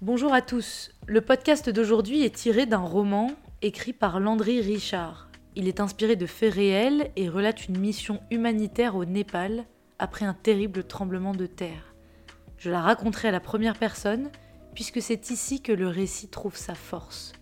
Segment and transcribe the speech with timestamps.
[0.00, 0.92] Bonjour à tous.
[1.08, 5.28] Le podcast d'aujourd'hui est tiré d'un roman écrit par Landry Richard.
[5.56, 9.64] Il est inspiré de faits réels et relate une mission humanitaire au Népal
[9.98, 11.96] après un terrible tremblement de terre.
[12.58, 14.30] Je la raconterai à la première personne
[14.72, 17.32] puisque c'est ici que le récit trouve sa force.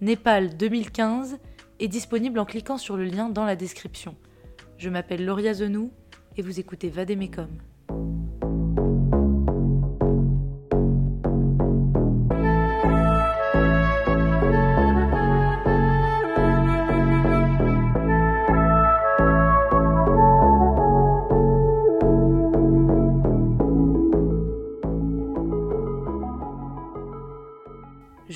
[0.00, 1.38] Népal 2015
[1.80, 4.14] est disponible en cliquant sur le lien dans la description.
[4.78, 5.90] Je m'appelle Lauria Zenou
[6.36, 7.50] et vous écoutez Vademecum.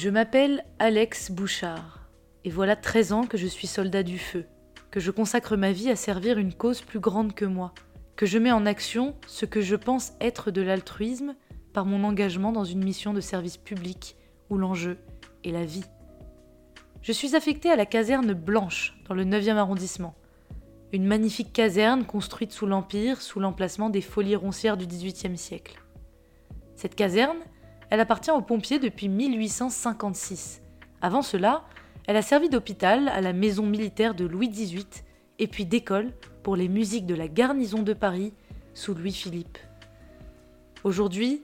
[0.06, 2.08] Je m'appelle Alex Bouchard,
[2.44, 4.44] et voilà 13 ans que je suis soldat du feu,
[4.92, 7.74] que je consacre ma vie à servir une cause plus grande que moi,
[8.14, 11.34] que je mets en action ce que je pense être de l'altruisme
[11.72, 14.14] par mon engagement dans une mission de service public
[14.48, 14.98] où l'enjeu
[15.42, 15.86] est la vie.
[17.02, 20.14] Je suis affectée à la caserne Blanche, dans le 9e arrondissement.
[20.92, 25.82] Une magnifique caserne construite sous l'Empire, sous l'emplacement des folies roncières du XVIIIe siècle.
[26.76, 27.38] Cette caserne,
[27.90, 30.62] elle appartient aux pompiers depuis 1856.
[31.00, 31.64] Avant cela,
[32.06, 34.86] elle a servi d'hôpital à la maison militaire de Louis XVIII
[35.38, 36.12] et puis d'école
[36.42, 38.32] pour les musiques de la garnison de Paris
[38.74, 39.58] sous Louis-Philippe.
[40.84, 41.42] Aujourd'hui,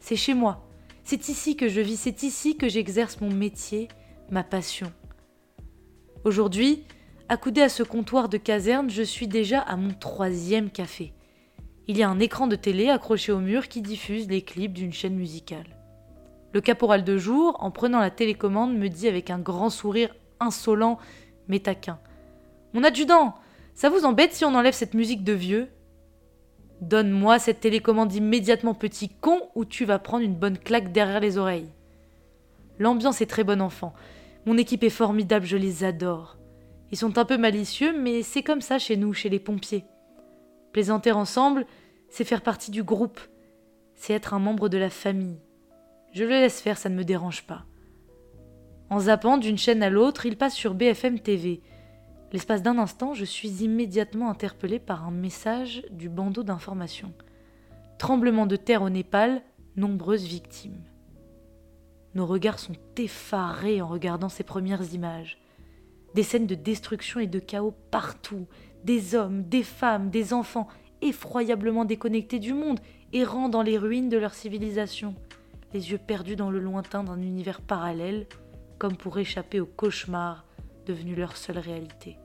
[0.00, 0.66] c'est chez moi.
[1.02, 3.88] C'est ici que je vis, c'est ici que j'exerce mon métier,
[4.30, 4.92] ma passion.
[6.24, 6.84] Aujourd'hui,
[7.28, 11.12] accoudé à ce comptoir de caserne, je suis déjà à mon troisième café.
[11.86, 14.92] Il y a un écran de télé accroché au mur qui diffuse les clips d'une
[14.92, 15.66] chaîne musicale.
[16.54, 20.98] Le caporal de jour, en prenant la télécommande, me dit avec un grand sourire insolent
[21.48, 21.98] mais taquin
[22.74, 23.34] Mon adjudant,
[23.74, 25.68] ça vous embête si on enlève cette musique de vieux?
[26.80, 31.38] Donne-moi cette télécommande immédiatement, petit con, ou tu vas prendre une bonne claque derrière les
[31.38, 31.72] oreilles.
[32.78, 33.92] L'ambiance est très bonne, enfant.
[34.46, 36.36] Mon équipe est formidable, je les adore.
[36.92, 39.86] Ils sont un peu malicieux, mais c'est comme ça chez nous, chez les pompiers.
[40.72, 41.66] Plaisanter ensemble,
[42.10, 43.18] c'est faire partie du groupe,
[43.96, 45.40] c'est être un membre de la famille.
[46.14, 47.64] Je le laisse faire, ça ne me dérange pas.
[48.88, 51.60] En zappant d'une chaîne à l'autre, il passe sur BFM TV.
[52.32, 57.12] L'espace d'un instant, je suis immédiatement interpellé par un message du bandeau d'information.
[57.98, 59.42] Tremblement de terre au Népal,
[59.74, 60.84] nombreuses victimes.
[62.14, 65.42] Nos regards sont effarés en regardant ces premières images.
[66.14, 68.46] Des scènes de destruction et de chaos partout,
[68.84, 70.68] des hommes, des femmes, des enfants,
[71.02, 72.78] effroyablement déconnectés du monde,
[73.12, 75.16] errant dans les ruines de leur civilisation
[75.74, 78.26] les yeux perdus dans le lointain d'un univers parallèle,
[78.78, 80.46] comme pour échapper au cauchemar
[80.86, 82.16] devenu leur seule réalité.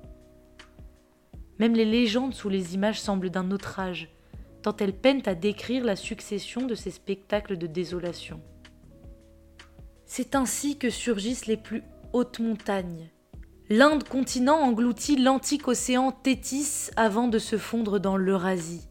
[1.57, 4.09] Même les légendes sous les images semblent d'un autre âge,
[4.61, 8.39] tant elles peinent à décrire la succession de ces spectacles de désolation.
[10.05, 11.83] C'est ainsi que surgissent les plus
[12.13, 13.09] hautes montagnes.
[13.69, 18.88] L'Inde continent engloutit l'antique océan Tétis avant de se fondre dans l'Eurasie.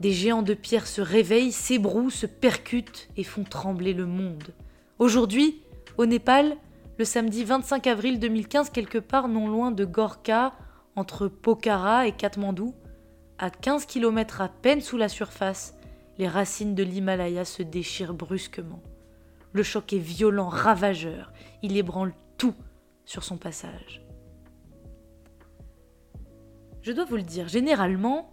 [0.00, 4.54] Des géants de pierre se réveillent, s'ébrouent, se percutent et font trembler le monde.
[4.98, 5.62] Aujourd'hui,
[5.98, 6.56] au Népal,
[6.98, 10.54] le samedi 25 avril 2015, quelque part non loin de Gorka,
[10.96, 12.74] entre Pokhara et Katmandou,
[13.38, 15.74] à 15 km à peine sous la surface,
[16.16, 18.82] les racines de l'Himalaya se déchirent brusquement.
[19.52, 21.30] Le choc est violent, ravageur,
[21.62, 22.54] il ébranle tout
[23.04, 24.02] sur son passage.
[26.80, 28.32] Je dois vous le dire, généralement,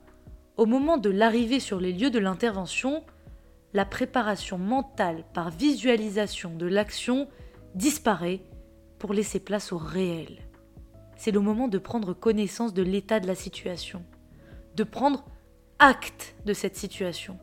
[0.57, 3.03] au moment de l'arrivée sur les lieux de l'intervention,
[3.73, 7.27] la préparation mentale par visualisation de l'action
[7.75, 8.41] disparaît
[8.97, 10.39] pour laisser place au réel.
[11.15, 14.03] C'est le moment de prendre connaissance de l'état de la situation,
[14.75, 15.25] de prendre
[15.77, 17.37] acte de cette situation.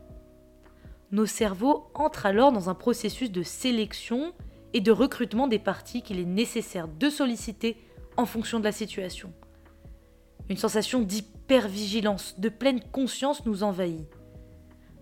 [1.11, 4.33] Nos cerveaux entrent alors dans un processus de sélection
[4.73, 7.77] et de recrutement des parties qu'il est nécessaire de solliciter
[8.17, 9.31] en fonction de la situation.
[10.49, 11.01] Une sensation
[11.45, 14.07] d'hypervigilance, de pleine conscience nous envahit.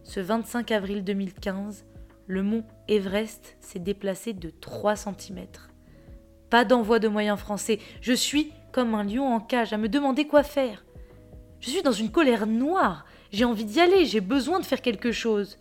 [0.04, 1.86] Ce 25 avril 2015,
[2.28, 5.46] le mont Everest s'est déplacé de 3 cm.
[6.50, 7.80] Pas d'envoi de moyens français.
[8.02, 10.84] Je suis comme un lion en cage à me demander quoi faire.
[11.62, 13.06] Je suis dans une colère noire.
[13.32, 15.60] J'ai envie d'y aller, j'ai besoin de faire quelque chose.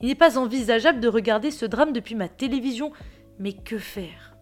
[0.00, 2.92] Il n'est pas envisageable de regarder ce drame depuis ma télévision,
[3.40, 4.36] mais que faire?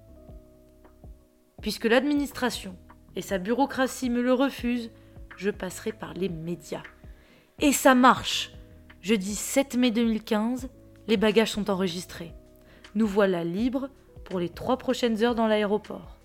[1.62, 2.76] Puisque l'administration,
[3.16, 4.90] et sa bureaucratie me le refuse,
[5.36, 6.82] je passerai par les médias.
[7.60, 8.52] Et ça marche
[9.00, 10.70] Jeudi 7 mai 2015,
[11.08, 12.32] les bagages sont enregistrés.
[12.94, 13.90] Nous voilà libres
[14.24, 16.16] pour les trois prochaines heures dans l'aéroport.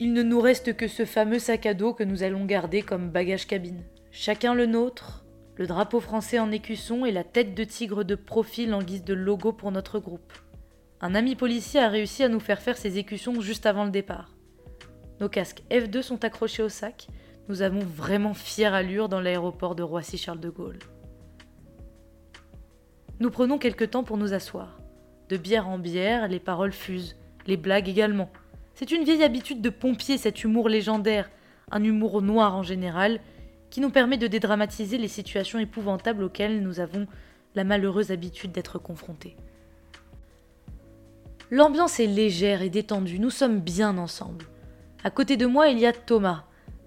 [0.00, 3.10] Il ne nous reste que ce fameux sac à dos que nous allons garder comme
[3.10, 3.84] bagage cabine.
[4.10, 5.24] Chacun le nôtre,
[5.56, 9.14] le drapeau français en écusson et la tête de tigre de profil en guise de
[9.14, 10.32] logo pour notre groupe.
[11.00, 14.34] Un ami policier a réussi à nous faire faire ces écussons juste avant le départ.
[15.20, 17.06] Nos casques F2 sont accrochés au sac.
[17.48, 20.78] Nous avons vraiment fière allure dans l'aéroport de Roissy-Charles de Gaulle.
[23.20, 24.80] Nous prenons quelque temps pour nous asseoir.
[25.28, 28.30] De bière en bière, les paroles fusent, les blagues également.
[28.74, 31.30] C'est une vieille habitude de pompier, cet humour légendaire,
[31.70, 33.20] un humour noir en général,
[33.70, 37.06] qui nous permet de dédramatiser les situations épouvantables auxquelles nous avons
[37.54, 39.36] la malheureuse habitude d'être confrontés.
[41.50, 44.46] L'ambiance est légère et détendue, nous sommes bien ensemble.
[45.04, 46.44] À côté de moi, il y a Thomas,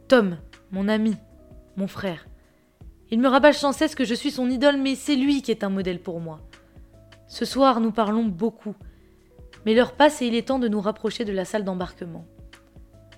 [0.07, 0.37] Tom,
[0.71, 1.15] mon ami,
[1.75, 2.27] mon frère.
[3.09, 5.63] Il me rabâche sans cesse que je suis son idole, mais c'est lui qui est
[5.63, 6.41] un modèle pour moi.
[7.27, 8.75] Ce soir, nous parlons beaucoup,
[9.65, 12.25] mais l'heure passe et il est temps de nous rapprocher de la salle d'embarquement.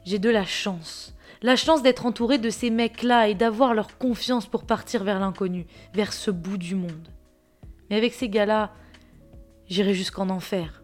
[0.06, 4.46] J'ai de la chance la chance d'être entouré de ces mecs-là et d'avoir leur confiance
[4.46, 7.08] pour partir vers l'inconnu, vers ce bout du monde.
[7.90, 8.74] Mais avec ces gars-là,
[9.68, 10.84] j'irai jusqu'en enfer.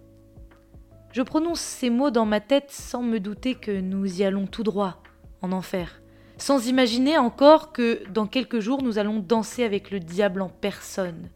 [1.11, 4.63] Je prononce ces mots dans ma tête sans me douter que nous y allons tout
[4.63, 5.01] droit,
[5.41, 6.01] en enfer,
[6.37, 11.29] sans imaginer encore que dans quelques jours nous allons danser avec le diable en personne.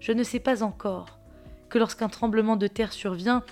[0.00, 1.18] Je ne sais pas encore
[1.68, 3.42] que lorsqu'un tremblement de terre survient,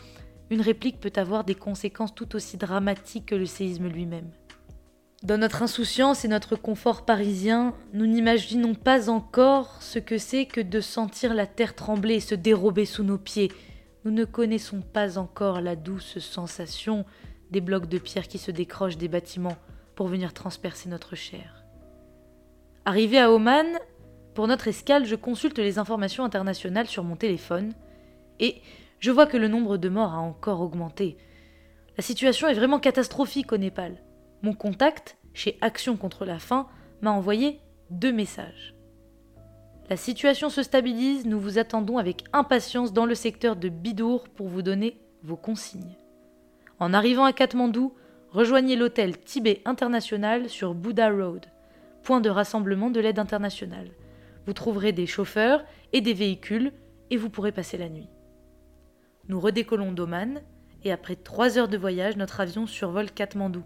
[0.50, 4.30] une réplique peut avoir des conséquences tout aussi dramatiques que le séisme lui-même.
[5.22, 10.60] Dans notre insouciance et notre confort parisien, nous n'imaginons pas encore ce que c'est que
[10.60, 13.52] de sentir la terre trembler et se dérober sous nos pieds.
[14.04, 17.04] Nous ne connaissons pas encore la douce sensation
[17.50, 19.58] des blocs de pierre qui se décrochent des bâtiments
[20.00, 21.62] pour venir transpercer notre chair.
[22.86, 23.66] Arrivé à Oman,
[24.32, 27.74] pour notre escale, je consulte les informations internationales sur mon téléphone
[28.38, 28.62] et
[28.98, 31.18] je vois que le nombre de morts a encore augmenté.
[31.98, 34.02] La situation est vraiment catastrophique au Népal.
[34.40, 36.66] Mon contact, chez Action contre la faim,
[37.02, 37.60] m'a envoyé
[37.90, 38.74] deux messages.
[39.90, 44.48] La situation se stabilise, nous vous attendons avec impatience dans le secteur de Bidour pour
[44.48, 45.98] vous donner vos consignes.
[46.78, 47.92] En arrivant à Katmandou,
[48.32, 51.46] rejoignez l'hôtel Tibet International sur Buddha Road,
[52.02, 53.90] point de rassemblement de l'aide internationale.
[54.46, 56.72] Vous trouverez des chauffeurs et des véhicules
[57.10, 58.08] et vous pourrez passer la nuit.
[59.28, 60.42] Nous redécollons d'Oman
[60.84, 63.64] et après trois heures de voyage, notre avion survole Katmandou.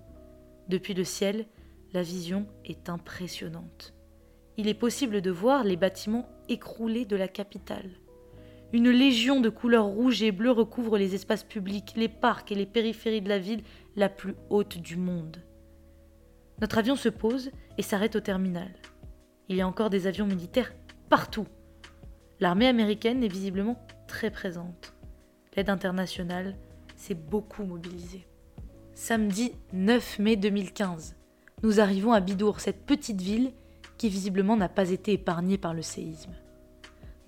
[0.69, 1.46] Depuis le ciel,
[1.93, 3.94] la vision est impressionnante.
[4.56, 7.90] Il est possible de voir les bâtiments écroulés de la capitale.
[8.75, 12.67] Une légion de couleurs rouges et bleues recouvre les espaces publics, les parcs et les
[12.67, 13.62] périphéries de la ville
[13.94, 15.37] la plus haute du monde.
[16.61, 18.73] Notre avion se pose et s'arrête au terminal.
[19.49, 20.73] Il y a encore des avions militaires
[21.09, 21.47] partout.
[22.41, 23.79] L'armée américaine est visiblement
[24.09, 24.93] très présente.
[25.55, 26.56] L'aide internationale
[26.97, 28.26] s'est beaucoup mobilisée
[28.93, 31.15] samedi 9 mai 2015.
[31.62, 33.53] Nous arrivons à Bidour, cette petite ville
[33.99, 36.32] qui visiblement n'a pas été épargnée par le séisme.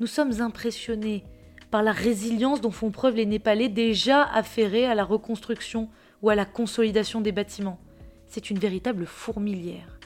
[0.00, 1.24] Nous sommes impressionnés
[1.70, 5.88] par la résilience dont font preuve les Népalais déjà affairés à la reconstruction
[6.22, 7.78] ou à la consolidation des bâtiments.
[8.26, 9.98] C'est une véritable fourmilière.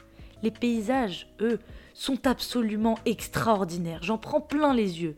[0.43, 1.59] Les paysages, eux,
[1.95, 4.03] sont absolument extraordinaires.
[4.03, 5.17] J'en prends plein les yeux.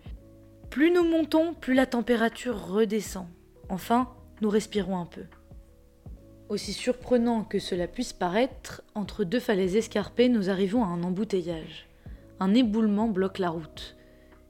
[0.70, 3.26] Plus nous montons, plus la température redescend.
[3.68, 4.08] Enfin,
[4.40, 5.22] nous respirons un peu.
[6.48, 11.88] Aussi surprenant que cela puisse paraître, entre deux falaises escarpées, nous arrivons à un embouteillage.
[12.40, 13.96] Un éboulement bloque la route.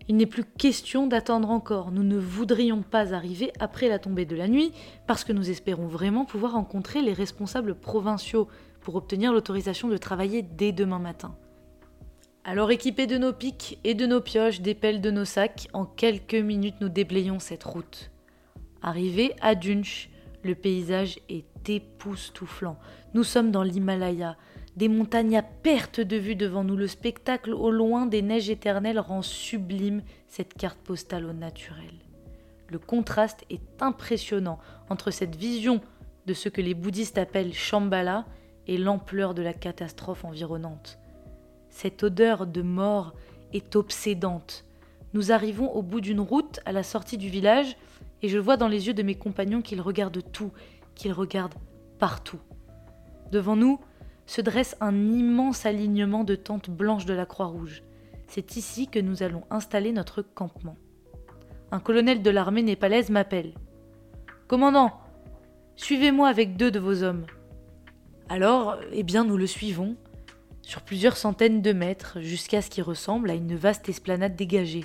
[0.09, 1.93] Il n'est plus question d'attendre encore.
[1.93, 4.73] Nous ne voudrions pas arriver après la tombée de la nuit
[5.07, 8.49] parce que nous espérons vraiment pouvoir rencontrer les responsables provinciaux
[8.81, 11.35] pour obtenir l'autorisation de travailler dès demain matin.
[12.45, 15.85] Alors équipés de nos pics et de nos pioches, des pelles de nos sacs, en
[15.85, 18.11] quelques minutes nous déblayons cette route.
[18.83, 20.11] Arrivé à Dunch,
[20.43, 22.77] le paysage est époustouflant.
[23.15, 24.37] Nous sommes dans l'Himalaya,
[24.77, 26.77] des montagnes à perte de vue devant nous.
[26.77, 31.93] Le spectacle au loin des neiges éternelles rend sublime cette carte postale au naturel.
[32.69, 35.81] Le contraste est impressionnant entre cette vision
[36.27, 38.25] de ce que les bouddhistes appellent Shambhala
[38.67, 40.99] et l'ampleur de la catastrophe environnante.
[41.69, 43.15] Cette odeur de mort
[43.53, 44.65] est obsédante.
[45.15, 47.77] Nous arrivons au bout d'une route à la sortie du village
[48.23, 50.53] et je vois dans les yeux de mes compagnons qu'ils regardent tout,
[50.95, 51.59] qu'ils regardent
[51.99, 52.41] partout.
[53.31, 53.81] Devant nous
[54.27, 57.83] se dresse un immense alignement de tentes blanches de la Croix-Rouge.
[58.29, 60.77] C'est ici que nous allons installer notre campement.
[61.71, 63.55] Un colonel de l'armée népalaise m'appelle.
[64.47, 65.01] Commandant,
[65.77, 67.27] suivez-moi avec deux de vos hommes.
[68.29, 69.97] Alors, eh bien, nous le suivons,
[70.63, 74.85] sur plusieurs centaines de mètres, jusqu'à ce qui ressemble à une vaste esplanade dégagée.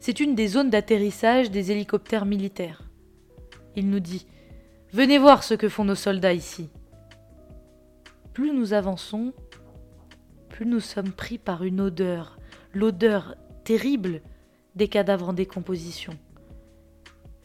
[0.00, 2.82] C'est une des zones d'atterrissage des hélicoptères militaires.
[3.74, 4.26] Il nous dit
[4.92, 6.70] Venez voir ce que font nos soldats ici.
[8.36, 9.32] Plus nous avançons,
[10.50, 12.38] plus nous sommes pris par une odeur,
[12.74, 14.20] l'odeur terrible
[14.74, 16.12] des cadavres en décomposition.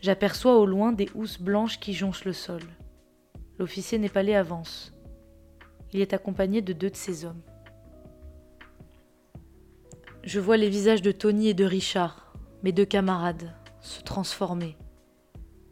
[0.01, 2.59] J'aperçois au loin des housses blanches qui jonchent le sol.
[3.57, 4.93] L'officier népalais avance.
[5.93, 7.41] Il est accompagné de deux de ses hommes.
[10.25, 12.33] Je vois les visages de Tony et de Richard,
[12.63, 14.75] mes deux camarades, se transformer.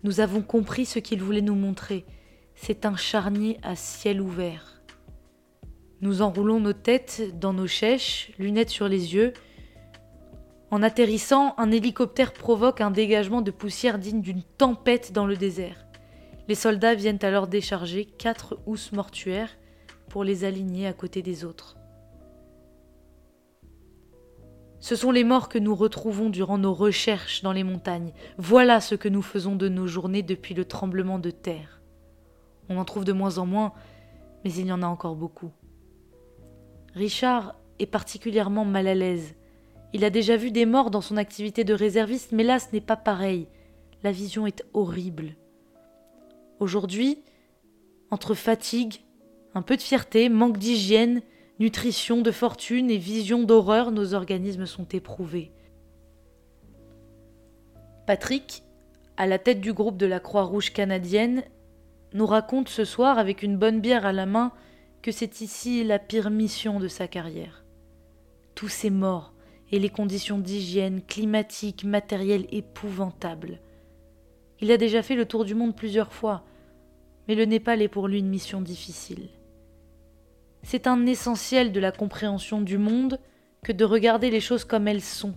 [0.03, 2.05] Nous avons compris ce qu'il voulait nous montrer.
[2.55, 4.78] C'est un charnier à ciel ouvert.
[6.01, 9.33] Nous enroulons nos têtes dans nos chèches, lunettes sur les yeux.
[10.71, 15.85] En atterrissant, un hélicoptère provoque un dégagement de poussière digne d'une tempête dans le désert.
[16.47, 19.57] Les soldats viennent alors décharger quatre housses mortuaires
[20.07, 21.75] pour les aligner à côté des autres.
[24.79, 28.13] Ce sont les morts que nous retrouvons durant nos recherches dans les montagnes.
[28.37, 31.81] Voilà ce que nous faisons de nos journées depuis le tremblement de terre.
[32.69, 33.73] On en trouve de moins en moins,
[34.45, 35.51] mais il y en a encore beaucoup.
[36.95, 39.35] Richard est particulièrement mal à l'aise.
[39.93, 42.81] Il a déjà vu des morts dans son activité de réserviste, mais là ce n'est
[42.81, 43.47] pas pareil.
[44.03, 45.35] La vision est horrible.
[46.59, 47.23] Aujourd'hui,
[48.11, 49.01] entre fatigue,
[49.55, 51.21] un peu de fierté, manque d'hygiène,
[51.59, 55.51] nutrition de fortune et vision d'horreur, nos organismes sont éprouvés.
[58.05, 58.63] Patrick,
[59.17, 61.43] à la tête du groupe de la Croix-Rouge canadienne,
[62.13, 64.51] nous raconte ce soir avec une bonne bière à la main
[65.01, 67.63] que c'est ici la pire mission de sa carrière.
[68.55, 69.33] Tous ces morts
[69.71, 73.59] et les conditions d'hygiène, climatiques, matérielles épouvantables.
[74.61, 76.43] Il a déjà fait le tour du monde plusieurs fois,
[77.27, 79.29] mais le Népal est pour lui une mission difficile.
[80.63, 83.19] C'est un essentiel de la compréhension du monde
[83.63, 85.35] que de regarder les choses comme elles sont,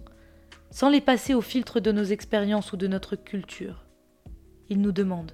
[0.70, 3.84] sans les passer au filtre de nos expériences ou de notre culture.
[4.68, 5.32] Il nous demande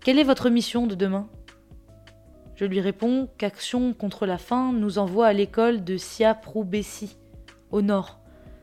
[0.00, 1.28] Quelle est votre mission de demain?
[2.62, 7.16] Je lui réponds qu'Action contre la faim nous envoie à l'école de Siaprou-Bessi,
[7.72, 8.20] au nord.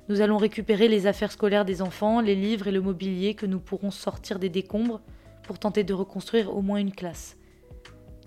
[0.07, 3.59] Nous allons récupérer les affaires scolaires des enfants, les livres et le mobilier que nous
[3.59, 5.01] pourrons sortir des décombres
[5.43, 7.35] pour tenter de reconstruire au moins une classe.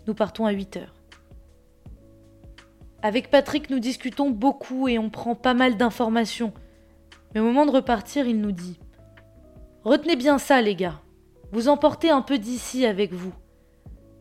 [0.07, 0.95] Nous partons à 8 heures.
[3.01, 6.53] Avec Patrick, nous discutons beaucoup et on prend pas mal d'informations.
[7.33, 8.79] Mais au moment de repartir, il nous dit
[9.85, 11.01] Retenez bien ça, les gars.
[11.51, 13.33] Vous emportez un peu d'ici avec vous.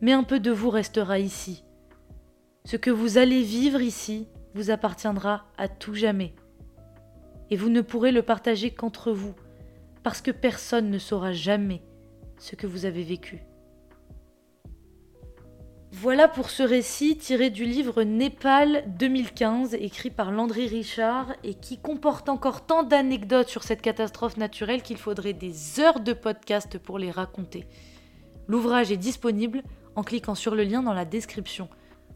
[0.02, 1.64] Mais un peu de vous restera ici.
[2.66, 6.34] Ce que vous allez vivre ici vous appartiendra à tout jamais.
[7.50, 9.36] Et vous ne pourrez le partager qu'entre vous,
[10.04, 11.82] parce que personne ne saura jamais
[12.38, 13.44] ce que vous avez vécu.
[15.94, 21.78] Voilà pour ce récit tiré du livre Népal 2015, écrit par Landry Richard, et qui
[21.78, 26.98] comporte encore tant d'anecdotes sur cette catastrophe naturelle qu'il faudrait des heures de podcast pour
[26.98, 27.68] les raconter.
[28.48, 29.64] L'ouvrage est disponible
[29.96, 31.70] en cliquant sur le lien dans la description.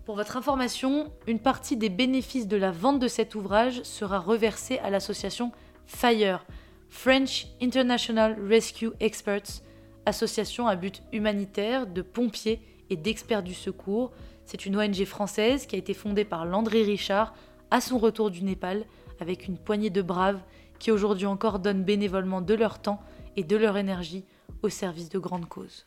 [0.06, 4.78] Pour votre information, une partie des bénéfices de la vente de cet ouvrage sera reversée
[4.80, 5.52] à l'association
[5.88, 6.46] FIRE,
[6.90, 9.62] French International Rescue Experts,
[10.06, 14.12] association à but humanitaire de pompiers et d'experts du secours.
[14.46, 17.34] C'est une ONG française qui a été fondée par Landry Richard
[17.72, 18.86] à son retour du Népal
[19.20, 20.42] avec une poignée de braves
[20.78, 23.02] qui aujourd'hui encore donnent bénévolement de leur temps
[23.36, 24.26] et de leur énergie
[24.62, 25.86] au service de grandes causes.